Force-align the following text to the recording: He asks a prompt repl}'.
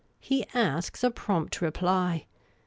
He 0.19 0.47
asks 0.55 1.03
a 1.03 1.11
prompt 1.11 1.59
repl}'. 1.59 2.25